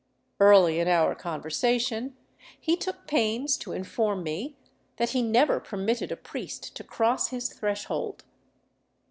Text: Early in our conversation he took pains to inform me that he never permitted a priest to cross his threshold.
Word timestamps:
Early 0.39 0.79
in 0.79 0.87
our 0.87 1.13
conversation 1.13 2.17
he 2.59 2.75
took 2.75 3.05
pains 3.05 3.55
to 3.57 3.71
inform 3.71 4.23
me 4.23 4.57
that 4.97 5.11
he 5.11 5.21
never 5.21 5.59
permitted 5.59 6.11
a 6.11 6.17
priest 6.17 6.75
to 6.77 6.83
cross 6.83 7.27
his 7.27 7.53
threshold. 7.53 8.23